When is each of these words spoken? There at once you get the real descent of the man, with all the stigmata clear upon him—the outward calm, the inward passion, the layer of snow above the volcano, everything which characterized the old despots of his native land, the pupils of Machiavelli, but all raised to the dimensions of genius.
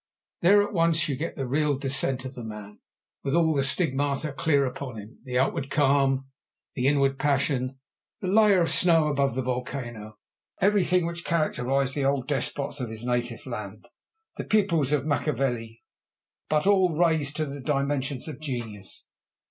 There 0.41 0.63
at 0.63 0.73
once 0.73 1.07
you 1.07 1.15
get 1.15 1.35
the 1.35 1.47
real 1.47 1.77
descent 1.77 2.25
of 2.25 2.33
the 2.33 2.43
man, 2.43 2.79
with 3.23 3.35
all 3.35 3.53
the 3.53 3.61
stigmata 3.63 4.33
clear 4.33 4.65
upon 4.65 4.97
him—the 4.97 5.37
outward 5.37 5.69
calm, 5.69 6.25
the 6.73 6.87
inward 6.87 7.19
passion, 7.19 7.77
the 8.19 8.27
layer 8.27 8.61
of 8.61 8.71
snow 8.71 9.09
above 9.09 9.35
the 9.35 9.43
volcano, 9.43 10.17
everything 10.59 11.05
which 11.05 11.23
characterized 11.23 11.93
the 11.93 12.05
old 12.05 12.27
despots 12.27 12.79
of 12.79 12.89
his 12.89 13.05
native 13.05 13.45
land, 13.45 13.87
the 14.37 14.43
pupils 14.43 14.91
of 14.91 15.05
Machiavelli, 15.05 15.83
but 16.49 16.65
all 16.65 16.95
raised 16.97 17.35
to 17.35 17.45
the 17.45 17.59
dimensions 17.59 18.27
of 18.27 18.39
genius. 18.39 19.05